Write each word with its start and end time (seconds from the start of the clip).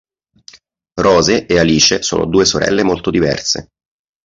Rose 0.95 1.45
e 1.45 1.59
Alice 1.59 2.01
sono 2.01 2.25
due 2.25 2.43
sorelle 2.43 2.81
molto 2.81 3.11
diverse. 3.11 3.69